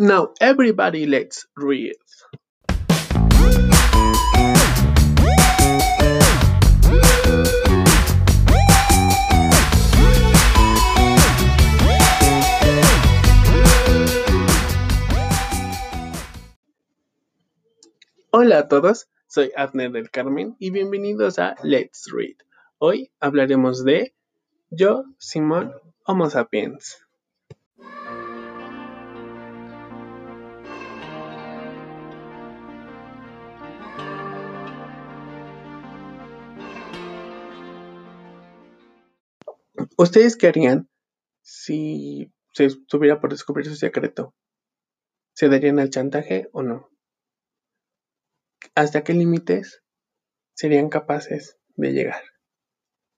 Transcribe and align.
Now 0.00 0.30
everybody 0.40 1.06
let's 1.06 1.48
read. 1.56 1.96
Hola 18.30 18.58
a 18.60 18.68
todos, 18.68 19.08
soy 19.26 19.50
Abner 19.56 19.90
del 19.90 20.10
Carmen 20.12 20.54
y 20.60 20.70
bienvenidos 20.70 21.40
a 21.40 21.56
Let's 21.64 22.08
Read. 22.12 22.36
Hoy 22.78 23.10
hablaremos 23.18 23.84
de 23.84 24.14
Yo, 24.70 25.06
Simón, 25.18 25.72
Homo 26.04 26.30
sapiens. 26.30 27.07
¿Ustedes 40.00 40.36
qué 40.36 40.46
harían 40.46 40.88
si 41.42 42.32
se 42.52 42.66
estuviera 42.66 43.20
por 43.20 43.30
descubrir 43.30 43.66
su 43.66 43.74
secreto? 43.74 44.32
¿Se 45.34 45.48
darían 45.48 45.80
al 45.80 45.90
chantaje 45.90 46.48
o 46.52 46.62
no? 46.62 46.88
¿Hasta 48.76 49.02
qué 49.02 49.12
límites 49.12 49.82
serían 50.54 50.88
capaces 50.88 51.58
de 51.74 51.94
llegar? 51.94 52.22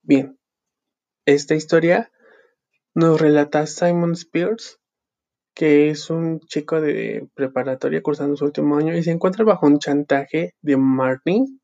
Bien, 0.00 0.38
esta 1.26 1.54
historia 1.54 2.10
nos 2.94 3.20
relata 3.20 3.66
Simon 3.66 4.12
Spears, 4.12 4.80
que 5.54 5.90
es 5.90 6.08
un 6.08 6.40
chico 6.40 6.80
de 6.80 7.28
preparatoria 7.34 8.02
cursando 8.02 8.38
su 8.38 8.46
último 8.46 8.78
año 8.78 8.96
y 8.96 9.02
se 9.02 9.10
encuentra 9.10 9.44
bajo 9.44 9.66
un 9.66 9.80
chantaje 9.80 10.54
de 10.62 10.78
Martin, 10.78 11.60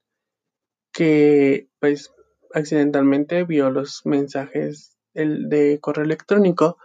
que 0.92 1.70
pues 1.80 2.12
accidentalmente 2.52 3.44
vio 3.44 3.70
los 3.70 4.04
mensajes 4.04 4.95
el 5.16 5.48
de 5.48 5.78
correo 5.80 6.04
electrónico 6.04 6.78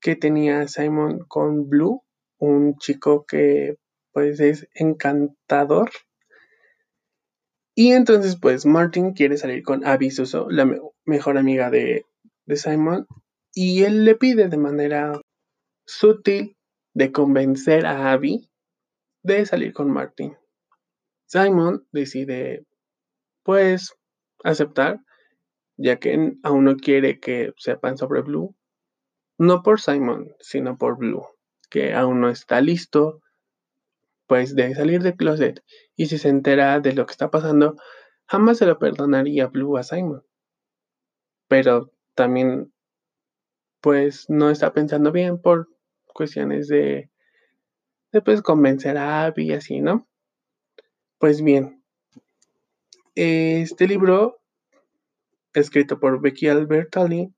que 0.00 0.16
tenía 0.16 0.66
Simon 0.66 1.20
con 1.28 1.68
Blue, 1.68 2.02
un 2.38 2.76
chico 2.78 3.24
que 3.26 3.76
pues 4.12 4.40
es 4.40 4.68
encantador. 4.74 5.90
Y 7.74 7.92
entonces 7.92 8.36
pues 8.36 8.66
Martin 8.66 9.12
quiere 9.12 9.36
salir 9.36 9.62
con 9.62 9.86
Abby 9.86 10.10
Suso, 10.10 10.50
la 10.50 10.68
mejor 11.04 11.38
amiga 11.38 11.70
de, 11.70 12.04
de 12.46 12.56
Simon, 12.56 13.06
y 13.54 13.84
él 13.84 14.04
le 14.04 14.16
pide 14.16 14.48
de 14.48 14.58
manera 14.58 15.20
sutil 15.86 16.56
de 16.94 17.12
convencer 17.12 17.86
a 17.86 18.12
Abby 18.12 18.50
de 19.22 19.46
salir 19.46 19.72
con 19.72 19.90
Martin. 19.90 20.36
Simon 21.26 21.86
decide 21.92 22.66
pues 23.42 23.94
aceptar 24.44 25.00
ya 25.76 25.98
que 25.98 26.34
aún 26.42 26.64
no 26.64 26.76
quiere 26.76 27.20
que 27.20 27.52
sepan 27.56 27.96
sobre 27.96 28.22
Blue, 28.22 28.54
no 29.38 29.62
por 29.62 29.80
Simon, 29.80 30.34
sino 30.40 30.78
por 30.78 30.98
Blue, 30.98 31.26
que 31.70 31.94
aún 31.94 32.20
no 32.20 32.28
está 32.28 32.60
listo, 32.60 33.20
pues 34.26 34.54
de 34.54 34.74
salir 34.74 35.02
del 35.02 35.16
closet, 35.16 35.62
y 35.96 36.06
si 36.06 36.18
se 36.18 36.28
entera 36.28 36.80
de 36.80 36.92
lo 36.92 37.06
que 37.06 37.12
está 37.12 37.30
pasando, 37.30 37.76
jamás 38.26 38.58
se 38.58 38.66
lo 38.66 38.78
perdonaría 38.78 39.48
Blue 39.48 39.76
a 39.76 39.82
Simon. 39.82 40.24
Pero 41.48 41.92
también, 42.14 42.72
pues 43.80 44.30
no 44.30 44.50
está 44.50 44.72
pensando 44.72 45.12
bien 45.12 45.40
por 45.40 45.68
cuestiones 46.06 46.68
de, 46.68 47.10
de 48.12 48.22
pues 48.22 48.42
convencer 48.42 48.96
a 48.96 49.24
Abby 49.24 49.48
y 49.48 49.52
así, 49.52 49.80
¿no? 49.80 50.06
Pues 51.18 51.42
bien, 51.42 51.82
este 53.14 53.86
libro 53.86 54.41
escrito 55.54 56.00
por 56.00 56.20
Becky 56.20 56.48
Albertalli 56.48 57.32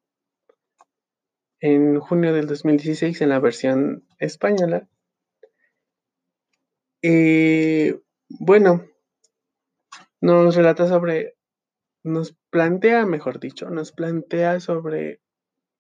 en 1.60 1.98
junio 1.98 2.32
del 2.34 2.47
2016 2.47 3.20
en 3.22 3.28
la 3.30 3.41
versión 3.41 4.06
española. 4.19 4.88
Y 7.03 7.92
bueno, 8.28 8.86
nos 10.20 10.54
relata 10.54 10.86
sobre, 10.86 11.36
nos 12.03 12.36
plantea, 12.50 13.06
mejor 13.06 13.41
dicho, 13.41 13.70
nos 13.70 13.92
plantea 13.92 14.60
sobre 14.60 15.20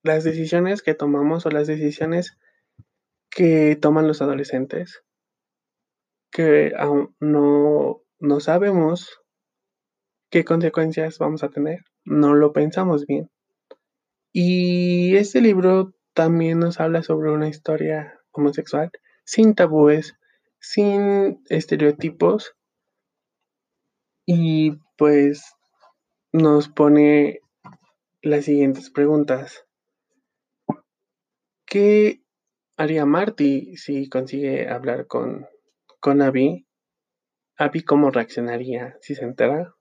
las 0.02 0.24
decisiones 0.24 0.82
que 0.82 0.94
tomamos 0.94 1.46
o 1.46 1.50
las 1.50 1.66
decisiones 1.66 2.36
que 3.30 3.76
toman 3.76 4.06
los 4.06 4.22
adolescentes, 4.22 5.02
que 6.30 6.72
aún 6.78 7.14
no, 7.20 8.02
no 8.18 8.40
sabemos 8.40 9.22
qué 10.30 10.44
consecuencias 10.44 11.18
vamos 11.18 11.42
a 11.42 11.48
tener 11.48 11.84
no 12.04 12.34
lo 12.34 12.52
pensamos 12.52 13.06
bien. 13.06 13.30
Y 14.32 15.16
este 15.16 15.40
libro 15.40 15.94
también 16.12 16.58
nos 16.58 16.80
habla 16.80 17.02
sobre 17.02 17.30
una 17.30 17.48
historia 17.48 18.20
homosexual 18.32 18.90
sin 19.24 19.54
tabúes, 19.54 20.16
sin 20.58 21.42
estereotipos 21.48 22.54
y 24.26 24.78
pues 24.96 25.54
nos 26.32 26.68
pone 26.68 27.40
las 28.22 28.46
siguientes 28.46 28.90
preguntas. 28.90 29.66
¿Qué 31.66 32.22
haría 32.76 33.06
Marty 33.06 33.76
si 33.76 34.08
consigue 34.08 34.68
hablar 34.68 35.06
con, 35.06 35.46
con 36.00 36.22
Abby? 36.22 36.66
¿Abby 37.56 37.82
cómo 37.82 38.10
reaccionaría 38.10 38.96
si 39.00 39.14
se 39.14 39.24
entera? 39.24 39.74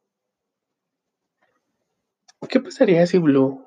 ¿Qué 2.49 2.59
pasaría 2.59 3.05
si 3.05 3.19
Blue 3.19 3.65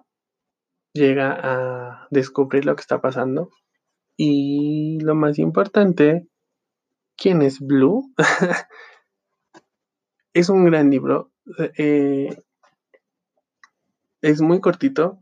llega 0.92 1.38
a 1.42 2.08
descubrir 2.10 2.64
lo 2.64 2.76
que 2.76 2.80
está 2.80 3.00
pasando? 3.00 3.50
Y 4.16 4.98
lo 5.00 5.14
más 5.14 5.38
importante, 5.38 6.28
¿quién 7.16 7.42
es 7.42 7.60
Blue? 7.60 8.12
es 10.32 10.48
un 10.48 10.64
gran 10.64 10.90
libro. 10.90 11.32
Eh, 11.78 12.36
es 14.20 14.40
muy 14.40 14.60
cortito. 14.60 15.20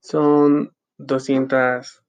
Son 0.00 0.74
200. 0.98 2.02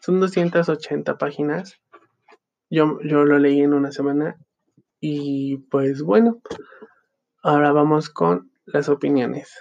Son 0.00 0.20
280 0.20 1.16
páginas. 1.16 1.80
Yo, 2.70 2.98
yo 3.02 3.24
lo 3.24 3.38
leí 3.38 3.60
en 3.60 3.72
una 3.72 3.92
semana. 3.92 4.36
Y 5.00 5.58
pues 5.70 6.02
bueno, 6.02 6.40
ahora 7.42 7.72
vamos 7.72 8.08
con 8.08 8.53
las 8.66 8.88
opiniones. 8.88 9.52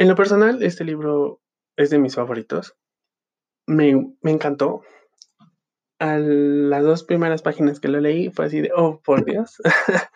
En 0.00 0.08
lo 0.08 0.14
personal, 0.14 0.62
este 0.62 0.84
libro 0.84 1.40
es 1.76 1.90
de 1.90 1.98
mis 1.98 2.14
favoritos. 2.14 2.76
Me, 3.66 3.90
encantó. 4.22 4.82
A 5.98 6.18
las 6.18 6.84
dos 6.84 7.02
primeras 7.02 7.42
páginas 7.42 7.80
que 7.80 7.88
lo 7.88 8.00
leí 8.00 8.30
fue 8.30 8.46
así 8.46 8.60
de, 8.60 8.70
oh, 8.76 9.00
por 9.02 9.24
Dios. 9.24 9.56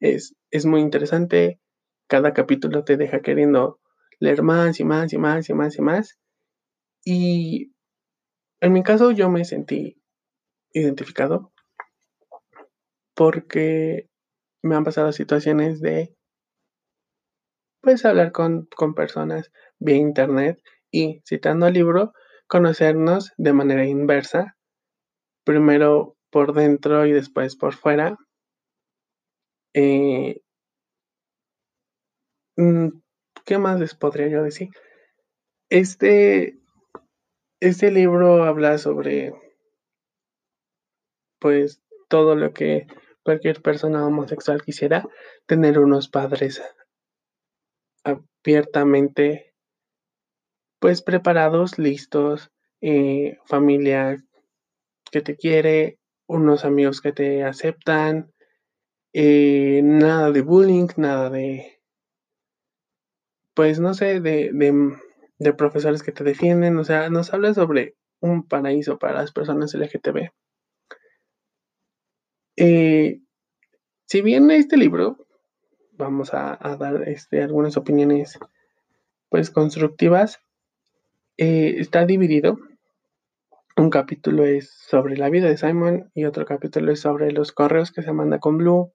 es, 0.00 0.34
es 0.50 0.66
muy 0.66 0.80
interesante. 0.80 1.60
Cada 2.08 2.32
capítulo 2.32 2.82
te 2.82 2.96
deja 2.96 3.20
queriendo 3.20 3.78
leer 4.18 4.42
más 4.42 4.80
y 4.80 4.84
más 4.84 5.12
y 5.12 5.18
más 5.18 5.48
y 5.48 5.54
más 5.54 5.78
y 5.78 5.82
más. 5.82 6.18
Y 7.04 7.72
en 8.60 8.72
mi 8.72 8.82
caso 8.82 9.12
yo 9.12 9.30
me 9.30 9.44
sentí 9.44 10.02
identificado 10.72 11.52
porque 13.20 14.08
me 14.62 14.76
han 14.76 14.84
pasado 14.84 15.12
situaciones 15.12 15.82
de, 15.82 16.16
pues, 17.82 18.06
hablar 18.06 18.32
con, 18.32 18.66
personas 18.96 19.52
vía 19.78 19.96
internet 19.96 20.58
y, 20.90 21.20
citando 21.28 21.66
el 21.66 21.74
libro, 21.74 22.14
conocernos 22.46 23.34
de 23.36 23.52
manera 23.52 23.84
inversa, 23.84 24.56
primero 25.44 26.16
por 26.30 26.54
dentro 26.54 27.04
y 27.04 27.12
después 27.12 27.56
por 27.56 27.74
fuera. 27.74 28.16
Eh, 29.74 30.40
mm, 32.56 32.88
¿Qué 33.44 33.58
más 33.58 33.80
les 33.80 33.94
podría 33.94 34.28
yo 34.28 34.42
decir? 34.42 34.70
Este, 35.68 36.58
este 37.60 37.90
libro 37.90 38.44
habla 38.44 38.78
sobre, 38.78 39.34
pues, 41.38 41.82
todo 42.08 42.34
lo 42.34 42.54
que 42.54 42.86
cualquier 43.22 43.62
persona 43.62 44.06
homosexual 44.06 44.62
quisiera 44.62 45.06
tener 45.46 45.78
unos 45.78 46.08
padres 46.08 46.62
abiertamente 48.04 49.54
pues 50.80 51.02
preparados, 51.02 51.78
listos, 51.78 52.50
eh, 52.80 53.38
familia 53.44 54.16
que 55.10 55.20
te 55.20 55.36
quiere, 55.36 55.98
unos 56.26 56.64
amigos 56.64 57.00
que 57.02 57.12
te 57.12 57.44
aceptan, 57.44 58.32
eh, 59.12 59.80
nada 59.82 60.30
de 60.30 60.40
bullying, 60.40 60.88
nada 60.96 61.28
de 61.28 61.80
pues 63.54 63.78
no 63.80 63.92
sé, 63.92 64.20
de, 64.20 64.50
de, 65.38 65.52
profesores 65.52 66.02
que 66.02 66.12
te 66.12 66.24
defienden, 66.24 66.78
o 66.78 66.84
sea, 66.84 67.10
nos 67.10 67.34
habla 67.34 67.52
sobre 67.52 67.94
un 68.20 68.46
paraíso 68.46 68.98
para 68.98 69.20
las 69.20 69.32
personas 69.32 69.74
LGTB. 69.74 70.30
Eh, 72.56 73.20
si 74.06 74.22
bien 74.22 74.50
este 74.50 74.76
libro, 74.76 75.18
vamos 75.92 76.34
a, 76.34 76.58
dar 76.78 77.08
este, 77.08 77.42
algunas 77.42 77.76
opiniones 77.76 78.38
pues 79.28 79.50
constructivas, 79.50 80.40
eh, 81.36 81.76
está 81.78 82.06
dividido. 82.06 82.58
Un 83.76 83.90
capítulo 83.90 84.44
es 84.44 84.70
sobre 84.70 85.16
la 85.16 85.30
vida 85.30 85.48
de 85.48 85.56
Simon 85.56 86.10
y 86.14 86.24
otro 86.24 86.44
capítulo 86.44 86.92
es 86.92 87.00
sobre 87.00 87.30
los 87.30 87.52
correos 87.52 87.92
que 87.92 88.02
se 88.02 88.12
manda 88.12 88.40
con 88.40 88.58
Blue. 88.58 88.92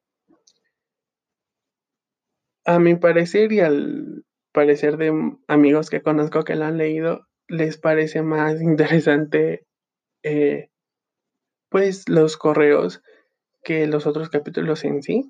A 2.66 2.80
mi 2.80 2.96
parecer 2.96 3.52
y 3.54 3.62
al 3.62 4.26
parecer 4.52 4.98
de 4.98 5.38
amigos 5.48 5.90
que 5.90 6.02
conozco 6.02 6.44
que 6.44 6.56
lo 6.56 6.66
han 6.66 6.78
leído, 6.78 7.28
les 7.48 7.78
parece 7.78 8.22
más 8.22 8.62
interesante 8.62 9.66
eh, 10.24 10.70
pues 11.70 12.10
los 12.10 12.38
correos 12.38 13.02
que 13.66 13.86
los 13.88 14.08
otros 14.08 14.30
capítulos 14.30 14.86
en 14.86 15.04
sí. 15.04 15.28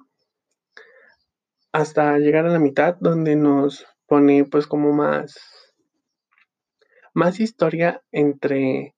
Hasta 1.72 2.20
llegar 2.20 2.46
a 2.46 2.52
la 2.52 2.60
mitad 2.60 2.96
donde 3.00 3.36
nos 3.36 3.88
pone 4.06 4.46
pues 4.46 4.68
como 4.68 4.94
más 4.94 5.36
más 7.16 7.40
historia 7.40 8.04
entre 8.12 8.94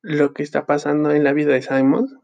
lo 0.00 0.32
que 0.32 0.44
está 0.44 0.64
pasando 0.64 1.10
en 1.10 1.24
la 1.24 1.32
vida 1.32 1.52
de 1.52 1.62
Simon, 1.62 2.22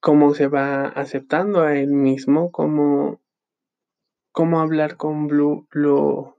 cómo 0.00 0.34
se 0.34 0.46
va 0.46 0.86
aceptando 0.88 1.62
a 1.62 1.74
él 1.74 1.88
mismo, 1.88 2.52
cómo, 2.52 3.22
cómo 4.30 4.60
hablar 4.60 4.96
con 4.96 5.26
Blue 5.26 5.66
lo, 5.70 6.36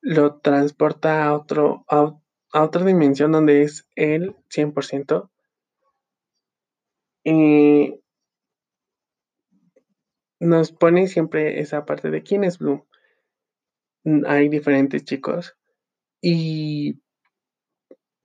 lo 0.00 0.36
transporta 0.40 1.26
a, 1.26 1.36
otro, 1.36 1.84
a, 1.88 2.14
otra 2.54 2.84
dimensión 2.84 3.32
donde 3.32 3.62
es 3.62 3.86
él 3.96 4.34
100%. 4.48 5.30
Y 7.24 8.00
nos 10.40 10.72
pone 10.72 11.08
siempre 11.08 11.60
esa 11.60 11.84
parte 11.84 12.10
de 12.10 12.22
quién 12.22 12.44
es 12.44 12.58
Blue 12.58 12.88
hay 14.26 14.48
diferentes 14.48 15.04
chicos 15.04 15.56
y 16.20 17.00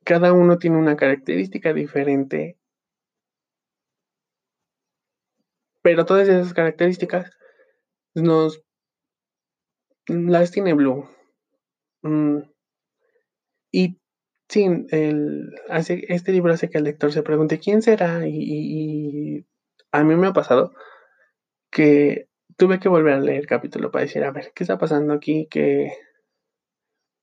cada 0.04 0.34
uno 0.34 0.58
tiene 0.58 0.78
una 0.78 0.96
característica 0.96 1.74
diferente. 1.74 2.58
Pero 5.82 6.06
todas 6.06 6.28
esas 6.28 6.54
características 6.54 7.32
nos 8.16 8.64
las 10.08 10.52
tiene 10.52 10.74
Blue. 10.74 11.08
Mm, 12.02 12.40
y 13.72 14.00
sí, 14.54 14.68
el, 14.92 15.56
hace, 15.70 16.06
este 16.10 16.32
libro 16.32 16.54
hace 16.54 16.70
que 16.70 16.78
el 16.78 16.84
lector 16.84 17.12
se 17.12 17.24
pregunte 17.24 17.60
quién 17.60 17.82
será. 17.82 18.28
Y, 18.28 19.46
a 19.92 20.04
mí 20.04 20.16
me 20.16 20.28
ha 20.28 20.34
pasado 20.34 20.74
que 21.72 22.30
tuve 22.58 22.80
que 22.80 22.90
volver 22.90 23.16
a 23.16 23.20
leer 23.20 23.40
el 23.42 23.48
capítulo 23.48 23.92
para 23.92 24.06
decir, 24.06 24.24
a 24.24 24.32
ver, 24.32 24.52
¿qué 24.56 24.64
está 24.64 24.78
pasando 24.78 25.14
aquí? 25.14 25.48
Que 25.50 25.94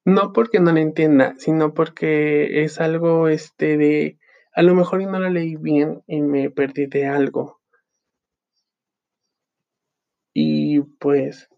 no 0.04 0.32
porque 0.32 0.60
no 0.60 0.72
lo 0.72 0.78
entienda, 0.80 1.34
sino 1.38 1.72
porque 1.74 2.64
es 2.64 2.80
algo 2.80 3.28
este 3.28 3.76
de, 3.76 4.18
a 4.52 4.62
lo 4.62 4.74
mejor 4.74 5.02
no 5.02 5.20
lo 5.20 5.30
leí 5.30 5.56
bien 5.56 6.02
y 6.08 6.22
me 6.22 6.50
perdí 6.50 6.86
de 6.86 7.06
algo. 7.06 7.60
Y 10.34 10.80
pues, 10.80 11.48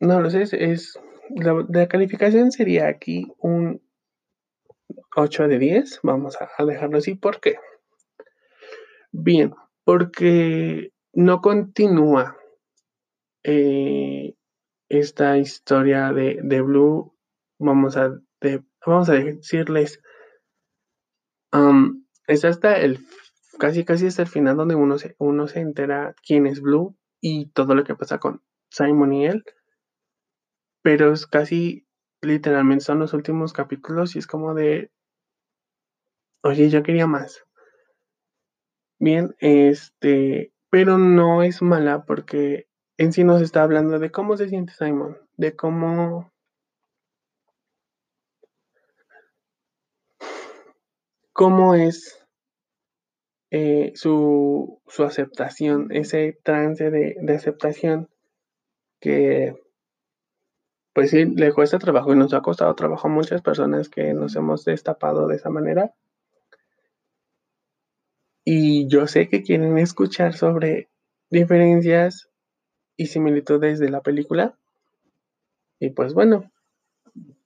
no 0.00 0.20
lo 0.20 0.30
sé, 0.30 0.42
es, 0.42 0.98
la, 1.36 1.88
calificación 1.88 2.52
sería 2.52 2.88
aquí 2.88 3.32
un 3.38 3.82
8 5.16 5.48
de 5.48 5.58
10, 5.58 6.00
vamos 6.02 6.36
a, 6.40 6.64
dejarlo 6.64 6.98
así, 6.98 7.14
¿por 7.14 7.40
qué? 7.40 7.56
Bien, 9.10 9.54
porque 9.84 10.92
no 11.12 11.40
continúa 11.40 12.36
eh, 13.42 14.34
esta 14.88 15.38
historia 15.38 16.12
de, 16.12 16.62
Blue. 16.62 17.14
Vamos 17.58 17.96
a, 17.96 18.20
vamos 18.86 19.08
a 19.08 19.12
decirles. 19.14 20.00
es 22.26 22.44
hasta 22.44 22.78
el 22.78 22.98
casi 23.58 23.84
casi 23.84 24.06
hasta 24.06 24.22
el 24.22 24.28
final 24.28 24.56
donde 24.56 24.76
uno 24.76 24.98
se, 24.98 25.16
uno 25.18 25.48
se 25.48 25.60
entera 25.60 26.14
quién 26.24 26.46
es 26.46 26.60
Blue 26.60 26.96
y 27.20 27.50
todo 27.50 27.74
lo 27.74 27.84
que 27.84 27.96
pasa 27.96 28.18
con 28.18 28.42
Simon 28.70 29.12
y 29.12 29.26
él. 29.26 29.44
Pero 30.88 31.12
es 31.12 31.26
casi 31.26 31.86
literalmente 32.22 32.82
son 32.82 32.98
los 32.98 33.12
últimos 33.12 33.52
capítulos 33.52 34.16
y 34.16 34.20
es 34.20 34.26
como 34.26 34.54
de. 34.54 34.90
Oye, 36.42 36.70
yo 36.70 36.82
quería 36.82 37.06
más. 37.06 37.44
Bien, 38.98 39.36
este 39.40 40.54
pero 40.70 40.96
no 40.96 41.42
es 41.42 41.60
mala 41.60 42.06
porque 42.06 42.68
en 42.96 43.12
sí 43.12 43.22
nos 43.22 43.42
está 43.42 43.64
hablando 43.64 43.98
de 43.98 44.10
cómo 44.10 44.38
se 44.38 44.48
siente 44.48 44.72
Simon, 44.72 45.18
de 45.36 45.54
cómo 45.54 46.32
cómo 51.34 51.74
es 51.74 52.26
eh, 53.50 53.92
su, 53.94 54.80
aceptación, 55.04 55.88
ese 55.92 56.38
trance 56.42 56.90
de, 56.90 57.14
aceptación 57.34 58.08
que 59.00 59.67
pues 60.98 61.10
sí, 61.10 61.26
le 61.26 61.52
cuesta 61.52 61.78
trabajo 61.78 62.12
y 62.12 62.16
nos 62.16 62.34
ha 62.34 62.42
costado 62.42 62.74
trabajo 62.74 63.06
a 63.06 63.10
muchas 63.12 63.40
personas 63.40 63.88
que 63.88 64.14
nos 64.14 64.34
hemos 64.34 64.64
destapado 64.64 65.28
de 65.28 65.36
esa 65.36 65.48
manera. 65.48 65.94
Y 68.44 68.88
yo 68.88 69.06
sé 69.06 69.28
que 69.28 69.44
quieren 69.44 69.78
escuchar 69.78 70.34
sobre 70.34 70.88
diferencias 71.30 72.28
y 72.96 73.06
similitudes 73.06 73.78
de 73.78 73.90
la 73.90 74.00
película. 74.00 74.58
Y 75.78 75.90
pues 75.90 76.14
bueno, 76.14 76.50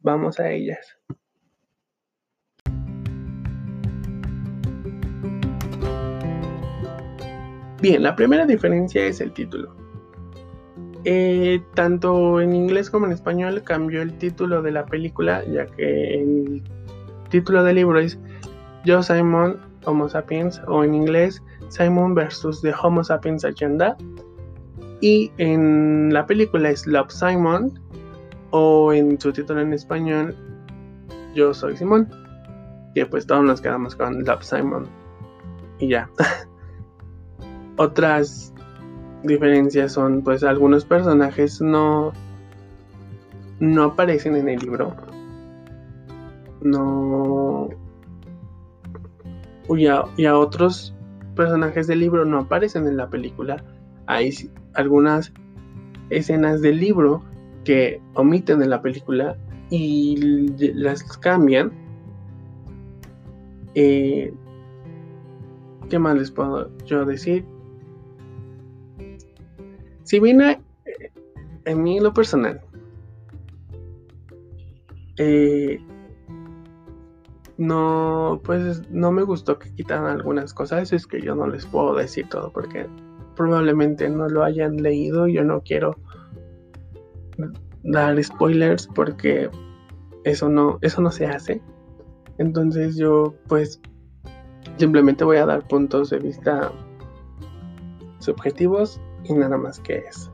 vamos 0.00 0.40
a 0.40 0.50
ellas. 0.50 0.96
Bien, 7.82 8.02
la 8.02 8.16
primera 8.16 8.46
diferencia 8.46 9.04
es 9.04 9.20
el 9.20 9.34
título. 9.34 9.81
Eh, 11.04 11.60
tanto 11.75 12.40
en 12.40 12.54
inglés 12.54 12.88
como 12.88 13.06
en 13.06 13.12
español 13.12 13.62
cambió 13.64 14.02
el 14.02 14.16
título 14.18 14.62
de 14.62 14.71
la 14.71 14.87
película, 14.87 15.44
ya 15.44 15.66
que 15.66 16.14
el 16.14 16.62
título 17.28 17.64
del 17.64 17.76
libro 17.76 17.99
es 17.99 18.18
Joe 18.87 19.02
Simon 19.02 19.59
Homo 19.85 20.09
sapiens 20.09 20.61
o 20.68 20.85
en 20.85 20.94
inglés 20.94 21.42
Simon 21.68 22.14
versus 22.14 22.61
the 22.62 22.73
Homo 22.73 23.02
sapiens 23.02 23.44
Agenda. 23.44 23.97
Y 25.00 25.32
en 25.38 26.12
la 26.12 26.26
película 26.26 26.71
es 26.71 26.87
Love 26.87 27.11
Simon 27.11 27.80
o 28.50 28.92
en 28.92 29.21
su 29.21 29.32
título 29.32 29.61
en 29.61 29.73
español 29.73 30.37
Yo 31.35 31.52
soy 31.52 31.76
Simón. 31.76 32.09
Que 32.94 33.06
pues 33.06 33.26
todos 33.26 33.42
nos 33.42 33.61
quedamos 33.61 33.97
con 33.97 34.23
Love 34.23 34.42
Simon. 34.42 34.87
Y 35.78 35.88
ya. 35.88 36.09
Otras 37.78 38.51
diferencias 39.25 39.93
son 39.93 40.23
pues 40.23 40.43
algunos 40.45 40.85
personajes 40.85 41.61
no 41.61 42.12
no 43.61 43.85
aparecen 43.85 44.37
en 44.37 44.49
el 44.49 44.59
libro. 44.59 44.95
No 46.62 47.69
y 49.69 49.87
a, 49.87 50.38
otros 50.38 50.95
personajes 51.37 51.87
del 51.87 52.00
libro 52.00 52.25
no 52.25 52.41
aparecen 52.41 52.87
en 52.87 52.97
la 52.97 53.09
película. 53.09 53.62
Hay 54.07 54.50
algunas 54.75 55.33
escenas 56.11 56.61
del 56.61 56.79
libro 56.79 57.23
que 57.64 58.00
omiten 58.14 58.62
en 58.62 58.71
la 58.71 58.83
película 58.83 59.37
y 59.71 60.17
las 60.75 61.02
cambian. 61.19 61.73
Eh, 63.75 64.35
¿Qué 65.88 65.99
más 65.99 66.17
les 66.17 66.31
puedo 66.31 66.71
yo 66.85 67.05
decir? 67.05 67.45
Si 70.12 70.21
viene 70.21 70.61
en 71.64 71.83
mí 71.83 71.99
lo 71.99 72.12
personal, 72.12 72.61
eh, 75.16 75.81
no, 77.57 78.38
pues 78.45 78.90
no 78.90 79.11
me 79.11 79.23
gustó 79.23 79.59
que 79.59 79.73
quitaran 79.73 80.04
algunas 80.04 80.52
cosas, 80.52 80.92
es 80.92 81.07
que 81.07 81.23
yo 81.23 81.35
no 81.35 81.47
les 81.47 81.64
puedo 81.64 81.95
decir 81.95 82.28
todo 82.28 82.52
porque 82.52 82.87
probablemente 83.37 84.11
no 84.11 84.28
lo 84.28 84.45
hayan 84.45 84.83
leído, 84.83 85.28
yo 85.28 85.45
no 85.45 85.62
quiero 85.62 85.97
dar 87.83 88.23
spoilers 88.23 88.88
porque 88.88 89.49
eso 90.25 90.50
no, 90.50 90.76
eso 90.83 91.00
no 91.00 91.11
se 91.11 91.25
hace. 91.25 91.62
Entonces 92.37 92.97
yo 92.97 93.33
pues 93.49 93.81
simplemente 94.76 95.25
voy 95.25 95.38
a 95.38 95.47
dar 95.47 95.66
puntos 95.66 96.11
de 96.11 96.19
vista 96.19 96.71
subjetivos 98.19 99.00
y 99.25 99.33
nada 99.33 99.57
más 99.57 99.79
que 99.81 99.99
eso. 99.99 100.31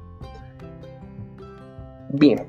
Bien. 2.10 2.46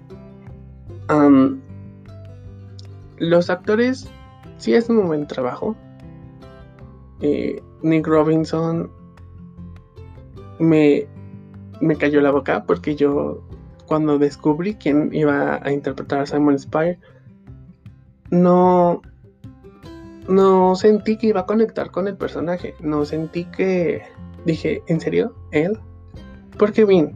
los 3.17 3.49
actores 3.49 4.09
sí 4.57 4.75
hacen 4.75 4.97
un 4.97 5.07
buen 5.07 5.27
trabajo. 5.27 5.75
Eh, 7.21 7.61
Nick 7.81 8.07
Robinson 8.07 8.89
me, 10.59 11.07
me 11.81 11.95
cayó 11.95 12.21
la 12.21 12.31
boca 12.31 12.63
porque 12.65 12.95
yo 12.95 13.41
cuando 13.85 14.17
descubrí 14.19 14.75
quién 14.75 15.09
iba 15.13 15.59
a 15.61 15.71
interpretar 15.71 16.19
a 16.19 16.25
Simon 16.25 16.57
Spire 16.59 16.99
no 18.29 19.01
no 20.29 20.75
sentí 20.75 21.17
que 21.17 21.27
iba 21.27 21.41
a 21.41 21.45
conectar 21.47 21.89
con 21.89 22.07
el 22.07 22.15
personaje, 22.15 22.75
no 22.81 23.03
sentí 23.03 23.45
que 23.45 24.03
dije, 24.45 24.83
¿en 24.85 24.99
serio? 24.99 25.33
¿Él? 25.51 25.79
Porque 26.59 26.83
bien, 26.83 27.15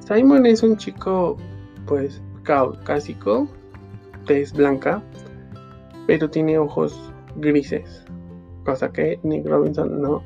Simon 0.00 0.44
es 0.44 0.64
un 0.64 0.76
chico 0.76 1.36
pues 1.86 2.20
caucásico, 2.42 3.48
tez 4.26 4.52
blanca, 4.52 5.00
pero 6.08 6.28
tiene 6.28 6.58
ojos 6.58 7.12
grises, 7.36 8.04
cosa 8.64 8.90
que 8.90 9.20
Nick 9.22 9.46
Robinson 9.46 10.02
no. 10.02 10.20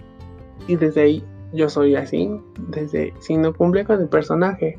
Y 0.67 0.77
desde 0.77 1.03
ahí 1.03 1.25
yo 1.53 1.69
soy 1.69 1.97
así, 1.97 2.31
desde 2.69 3.13
si 3.21 3.37
no 3.37 3.53
cumple 3.53 3.85
con 3.85 4.01
el 4.01 4.09
personaje. 4.09 4.79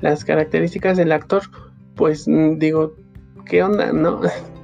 Las 0.00 0.22
características 0.22 0.98
del 0.98 1.12
actor, 1.12 1.42
pues 1.94 2.26
digo, 2.26 2.94
¿qué 3.46 3.62
onda? 3.62 3.90
No, 3.90 4.20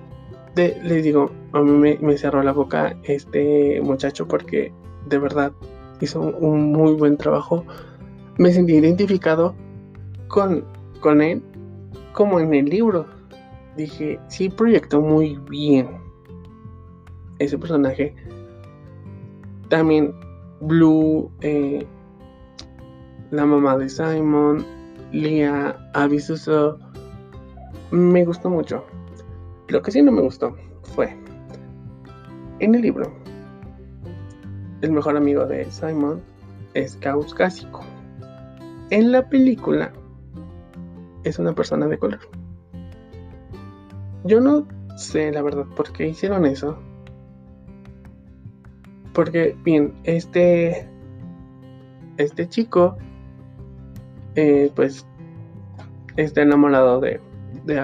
les 0.55 1.03
digo, 1.03 1.31
a 1.53 1.63
mí 1.63 1.97
me, 1.99 2.19
cerró 2.19 2.43
la 2.43 2.53
boca 2.53 2.95
este 3.05 3.81
muchacho 3.81 4.29
porque 4.29 4.71
de 5.09 5.19
verdad 5.19 5.53
hizo 6.01 6.21
un, 6.21 6.73
muy 6.73 6.95
buen 6.95 7.17
trabajo. 7.17 7.65
Me 8.39 8.53
sentí 8.53 8.75
identificado 8.75 9.55
con, 10.29 10.65
con 11.01 11.23
él 11.23 11.43
como 12.13 12.41
en 12.41 12.55
el 12.55 12.67
libro. 12.67 13.07
Dije, 13.77 14.19
sí 14.29 14.49
proyectó 14.49 15.01
muy 15.01 15.39
bien 15.51 15.89
ese 17.39 17.59
personaje. 17.59 18.15
También 19.69 20.15
Blue, 20.61 21.31
eh, 21.41 21.87
la 23.31 23.45
mamá 23.45 23.77
de 23.77 23.89
Simon, 23.89 24.65
Lia, 25.13 25.77
Abisuso, 25.95 26.79
me 27.91 28.25
gustó 28.25 28.51
mucho. 28.51 28.85
Lo 29.69 29.83
que 29.83 29.91
sí 29.91 30.03
no 30.03 30.13
me 30.13 30.23
gustó 30.23 30.57
fue 30.95 31.17
en 32.61 32.75
el 32.75 32.83
libro. 32.83 33.24
El 34.85 34.93
mejor 34.93 35.17
amigo 35.17 35.47
de 35.47 35.65
Simon 35.71 36.21
es 36.75 36.97
caucásico. 36.97 37.81
En 38.91 39.13
la 39.13 39.27
película 39.31 39.91
es 41.23 41.39
una 41.39 41.55
persona 41.55 41.87
de 41.87 41.97
color. 41.97 42.21
Yo 44.25 44.43
no 44.43 44.69
sé 44.99 45.33
la 45.33 45.41
verdad 45.41 45.65
por 45.75 45.91
qué 45.91 46.09
hicieron 46.09 46.45
eso. 46.45 46.77
Porque, 49.15 49.57
bien, 49.65 49.95
este. 50.05 50.87
Este 52.19 52.47
chico. 52.47 52.99
Eh, 54.35 54.71
pues. 54.77 55.07
Está 56.19 56.43
enamorado 56.43 57.01
de. 57.01 57.23
De 57.65 57.81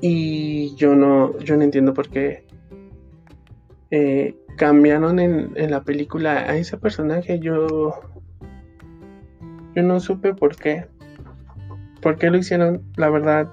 y 0.00 0.74
yo 0.76 0.94
no, 0.94 1.36
yo 1.40 1.56
no 1.58 1.64
entiendo 1.64 1.92
por 1.92 2.08
qué 2.08 2.47
eh, 3.90 4.36
cambiaron 4.56 5.18
en, 5.18 5.70
la 5.70 5.82
película 5.82 6.38
a 6.40 6.56
ese 6.56 6.76
personaje. 6.76 7.38
Yo, 7.38 7.94
yo 9.74 9.82
no 9.82 10.00
supe 10.00 10.34
por 10.34 10.56
qué. 10.56 10.86
¿Por 12.00 12.16
qué 12.16 12.30
lo 12.30 12.38
hicieron? 12.38 12.82
La 12.96 13.08
verdad, 13.10 13.52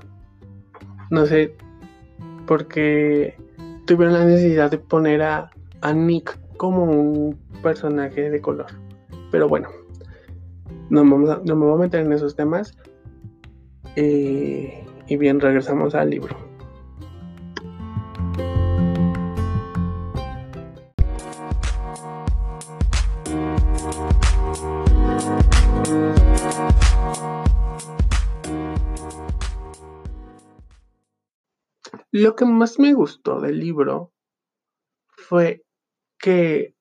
no 1.10 1.26
sé. 1.26 1.56
Porque 2.48 3.36
tuvieron 3.86 4.14
la 4.14 4.26
necesidad 4.26 4.70
de 4.70 4.78
poner 4.78 5.22
a, 5.22 5.52
a 5.82 5.94
Nick 5.94 6.38
como 6.58 6.84
un 6.84 7.38
personaje 7.62 8.30
de 8.30 8.42
color. 8.42 8.68
Pero 9.32 9.48
bueno, 9.48 9.70
no 10.90 11.04
me, 11.04 11.18
no 11.18 11.56
me 11.56 11.66
voy 11.66 11.74
a 11.74 11.82
meter 11.82 12.06
en 12.06 12.14
esos 12.14 12.36
temas. 12.36 12.78
Eh, 13.96 14.84
y 15.08 15.18
bien, 15.18 15.40
regresamos 15.40 15.96
al 15.96 16.10
libro. 16.10 16.36
Lo 32.26 32.36
que 32.36 32.46
más 32.46 32.80
me 32.80 32.92
gustó 32.96 33.40
del 33.40 33.60
libro 33.60 34.12
fue 35.16 35.62
que 36.18 36.74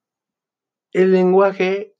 el 0.90 1.12
lenguaje 1.12 1.94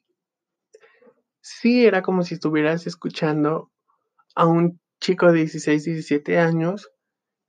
sí 1.42 1.84
era 1.84 2.00
como 2.00 2.22
si 2.22 2.36
estuvieras 2.36 2.86
escuchando 2.86 3.70
a 4.34 4.46
un 4.46 4.80
chico 4.98 5.30
de 5.30 5.40
16, 5.40 5.84
17 5.84 6.38
años. 6.38 6.90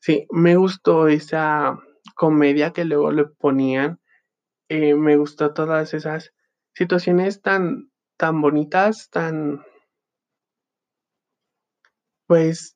Sí, 0.01 0.27
me 0.31 0.57
gustó 0.57 1.07
esa 1.07 1.79
comedia 2.13 2.73
que 2.73 2.83
luego 2.83 3.13
le 3.13 3.27
ponían. 3.27 4.01
Eh, 4.67 4.95
me 4.95 5.15
gustó 5.15 5.53
todas 5.53 5.93
esas 5.93 6.33
situaciones 6.73 7.41
tan, 7.41 7.89
tan 8.17 8.41
bonitas, 8.41 9.09
tan, 9.09 9.63
pues, 12.27 12.75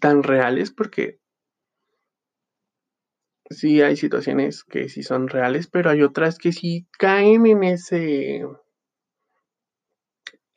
tan 0.00 0.24
reales, 0.24 0.72
porque 0.72 1.20
sí 3.50 3.82
hay 3.82 3.96
situaciones 3.96 4.64
que 4.64 4.88
sí 4.88 5.02
son 5.02 5.28
reales, 5.28 5.68
pero 5.68 5.90
hay 5.90 6.02
otras 6.02 6.38
que 6.38 6.52
sí 6.52 6.86
caen 6.98 7.46
en 7.46 7.64
ese, 7.64 8.46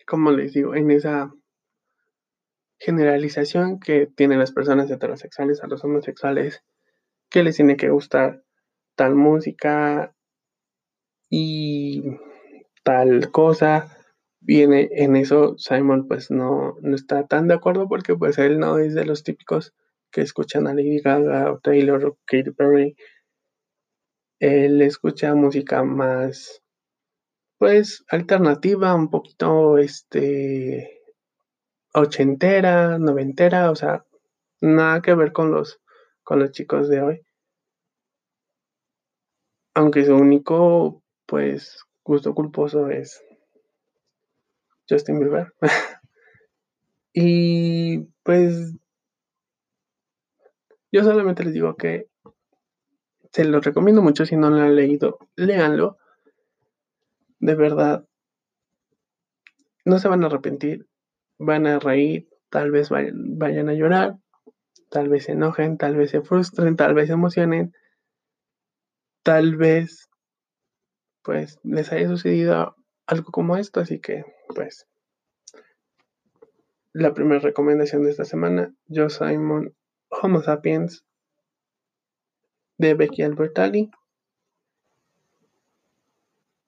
como 0.05 0.31
les 0.31 0.53
digo, 0.53 0.75
en 0.75 0.91
esa 0.91 1.31
generalización 2.79 3.79
que 3.79 4.07
tienen 4.07 4.39
las 4.39 4.51
personas 4.51 4.89
heterosexuales 4.89 5.63
a 5.63 5.67
los 5.67 5.83
homosexuales, 5.83 6.63
que 7.29 7.43
les 7.43 7.57
tiene 7.57 7.77
que 7.77 7.89
gustar 7.89 8.43
tal 8.95 9.15
música 9.15 10.15
y 11.29 12.03
tal 12.83 13.31
cosa. 13.31 13.95
Viene 14.41 14.89
en 14.93 15.17
eso, 15.17 15.57
Simon 15.57 16.07
pues 16.07 16.31
no, 16.31 16.75
no 16.81 16.95
está 16.95 17.27
tan 17.27 17.47
de 17.47 17.53
acuerdo 17.53 17.87
porque 17.89 18.15
pues 18.15 18.37
él 18.37 18.57
no 18.57 18.77
es 18.77 18.95
de 18.95 19.05
los 19.05 19.23
típicos 19.23 19.73
que 20.11 20.21
escuchan 20.21 20.67
a 20.67 20.73
Lady 20.73 20.99
Gaga 20.99 21.51
o 21.51 21.59
Taylor 21.59 22.03
o 22.05 22.17
Katy 22.25 22.51
Perry. 22.51 22.95
Él 24.39 24.81
escucha 24.81 25.35
música 25.35 25.83
más 25.83 26.61
pues 27.59 28.05
alternativa, 28.09 28.95
un 28.95 29.09
poquito 29.09 29.77
este 29.77 31.01
ochentera, 31.93 32.97
noventera, 32.97 33.69
o 33.69 33.75
sea, 33.75 34.05
nada 34.61 35.01
que 35.01 35.13
ver 35.13 35.33
con 35.33 35.51
los, 35.51 35.81
con 36.23 36.39
los 36.39 36.51
chicos 36.51 36.87
de 36.87 37.01
hoy. 37.01 37.21
Aunque 39.73 40.05
su 40.05 40.15
único, 40.15 41.03
pues, 41.25 41.83
gusto 42.03 42.33
culposo 42.33 42.89
es 42.89 43.21
Justin 44.89 45.19
Bieber. 45.19 45.53
y 47.13 47.99
pues, 48.23 48.73
yo 50.91 51.03
solamente 51.03 51.43
les 51.43 51.53
digo 51.53 51.75
que 51.75 52.07
se 53.31 53.45
lo 53.45 53.61
recomiendo 53.61 54.01
mucho 54.01 54.25
si 54.25 54.35
no 54.35 54.49
lo 54.49 54.57
han 54.57 54.75
leído, 54.75 55.19
léanlo. 55.35 55.97
De 57.39 57.55
verdad, 57.55 58.05
no 59.85 59.99
se 59.99 60.07
van 60.07 60.23
a 60.23 60.27
arrepentir 60.27 60.89
van 61.39 61.65
a 61.65 61.79
reír, 61.79 62.27
tal 62.49 62.69
vez 62.69 62.89
vayan, 62.89 63.69
a 63.69 63.73
llorar, 63.73 64.17
tal 64.89 65.09
vez 65.09 65.23
se 65.23 65.31
enojen, 65.31 65.77
tal 65.77 65.95
vez 65.95 66.11
se 66.11 66.21
frustren, 66.21 66.75
tal 66.75 66.93
vez 66.93 67.07
se 67.07 67.13
emocionen, 67.13 67.73
tal 69.23 69.55
vez 69.55 70.09
pues 71.23 71.59
les 71.63 71.91
haya 71.91 72.07
sucedido 72.07 72.75
algo 73.07 73.31
como 73.31 73.57
esto, 73.57 73.79
así 73.79 73.99
que 73.99 74.25
pues 74.53 74.87
la 76.91 77.13
primera 77.13 77.39
recomendación 77.39 78.03
de 78.03 78.11
esta 78.11 78.25
semana, 78.25 78.73
Yo 78.87 79.09
Simon 79.09 79.73
Homo 80.09 80.41
Sapiens 80.41 81.05
de 82.77 82.93
Becky 82.93 83.23
Albertalli. 83.23 83.89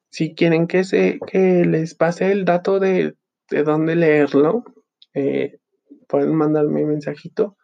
Si 0.09 0.35
quieren 0.35 0.67
que, 0.67 0.83
se, 0.83 1.19
que 1.25 1.65
les 1.65 1.95
pase 1.95 2.31
el 2.31 2.43
dato 2.43 2.79
de 2.79 3.15
de 3.51 3.63
dónde 3.63 3.95
leerlo, 3.95 4.63
eh, 5.13 5.59
pueden 6.07 6.33
mandarme 6.35 6.83
un 6.83 6.89
mensajito 6.89 7.57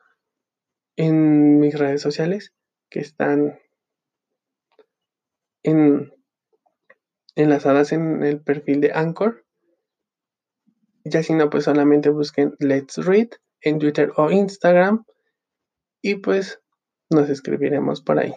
en 0.98 1.60
mis 1.60 1.78
redes 1.78 2.02
sociales 2.02 2.54
que 2.90 3.00
están 3.00 3.60
en, 5.64 6.14
enlazadas 7.36 7.94
en 7.94 8.24
el 8.24 8.42
perfil 8.42 8.82
de 8.82 8.92
Anchor. 8.94 9.46
Ya 11.04 11.24
si 11.24 11.34
no, 11.34 11.50
pues 11.50 11.64
solamente 11.64 12.10
busquen 12.10 12.54
Let's 12.60 12.98
Read 12.98 13.30
en 13.62 13.80
Twitter 13.80 14.12
o 14.18 14.30
Instagram. 14.30 15.06
Y 16.02 16.16
pues 16.16 16.62
nos 17.10 17.30
escribiremos 17.30 18.02
por 18.02 18.20
ahí. 18.20 18.34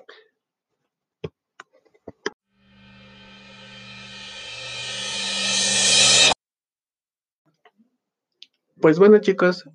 Pues 8.81 8.99
bueno 8.99 9.19
chicos, 9.19 9.69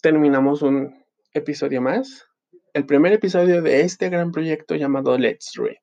terminamos 0.00 0.62
un 0.62 1.04
episodio 1.32 1.82
más. 1.82 2.28
El 2.72 2.86
primer 2.86 3.12
episodio 3.12 3.60
de 3.60 3.80
este 3.80 4.08
gran 4.08 4.30
proyecto 4.30 4.76
llamado 4.76 5.18
Let's 5.18 5.54
Read. 5.56 5.82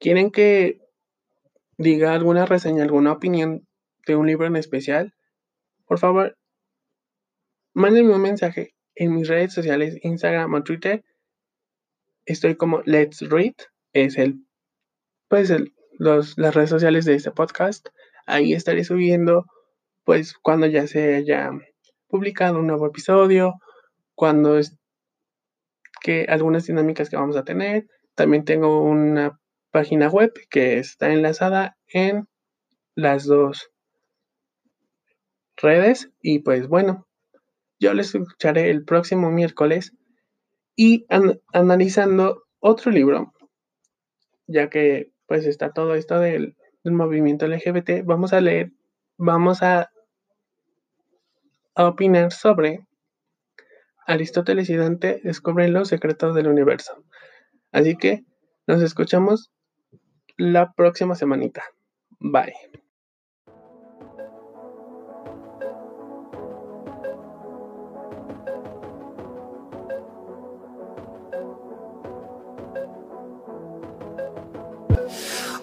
¿Quieren 0.00 0.32
que 0.32 0.80
diga 1.78 2.14
alguna 2.14 2.46
reseña, 2.46 2.82
alguna 2.82 3.12
opinión 3.12 3.66
de 4.06 4.16
un 4.16 4.26
libro 4.26 4.46
en 4.46 4.56
especial? 4.56 5.14
Por 5.86 6.00
favor, 6.00 6.36
mándenme 7.74 8.14
un 8.14 8.22
mensaje 8.22 8.74
en 8.96 9.14
mis 9.14 9.28
redes 9.28 9.52
sociales, 9.52 9.98
Instagram 10.02 10.52
o 10.54 10.64
Twitter. 10.64 11.04
Estoy 12.24 12.56
como 12.56 12.82
Let's 12.84 13.20
Read. 13.20 13.54
Es 13.92 14.18
el, 14.18 14.44
pues 15.28 15.52
las 15.98 16.54
redes 16.54 16.70
sociales 16.70 17.04
de 17.04 17.14
este 17.14 17.30
podcast. 17.30 17.88
Ahí 18.26 18.52
estaré 18.52 18.82
subiendo 18.84 19.46
pues 20.04 20.34
cuando 20.34 20.66
ya 20.66 20.86
se 20.86 21.16
haya 21.16 21.50
publicado 22.08 22.58
un 22.58 22.68
nuevo 22.68 22.86
episodio, 22.86 23.54
cuando 24.14 24.58
es 24.58 24.76
que 26.00 26.26
algunas 26.28 26.66
dinámicas 26.66 27.10
que 27.10 27.16
vamos 27.16 27.36
a 27.36 27.44
tener. 27.44 27.88
También 28.14 28.44
tengo 28.44 28.82
una 28.82 29.40
página 29.70 30.08
web 30.08 30.32
que 30.48 30.78
está 30.78 31.12
enlazada 31.12 31.76
en 31.88 32.28
las 32.94 33.24
dos 33.24 33.70
redes 35.56 36.10
y 36.20 36.40
pues 36.40 36.68
bueno, 36.68 37.05
yo 37.78 37.94
les 37.94 38.14
escucharé 38.14 38.70
el 38.70 38.84
próximo 38.84 39.30
miércoles 39.30 39.92
y 40.74 41.06
analizando 41.52 42.44
otro 42.60 42.90
libro, 42.90 43.32
ya 44.46 44.68
que 44.68 45.12
pues 45.26 45.46
está 45.46 45.72
todo 45.72 45.94
esto 45.94 46.20
del, 46.20 46.56
del 46.84 46.92
movimiento 46.92 47.46
LGBT, 47.46 48.04
vamos 48.04 48.32
a 48.32 48.40
leer, 48.40 48.72
vamos 49.16 49.62
a 49.62 49.90
a 51.76 51.86
opinar 51.86 52.32
sobre 52.32 52.80
Aristóteles 54.06 54.70
y 54.70 54.76
Dante 54.76 55.20
descubren 55.22 55.72
los 55.72 55.88
secretos 55.88 56.34
del 56.34 56.48
universo. 56.48 57.04
Así 57.70 57.96
que 57.96 58.24
nos 58.66 58.82
escuchamos 58.82 59.52
la 60.38 60.72
próxima 60.72 61.14
semanita. 61.14 61.62
Bye. 62.18 62.85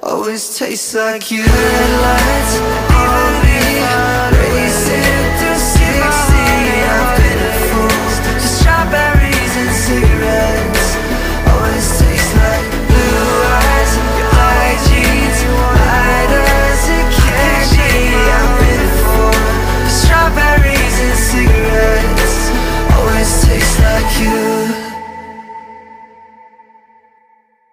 Always 0.06 0.58
tastes 0.58 0.94
like 0.96 1.32
you 1.32 1.46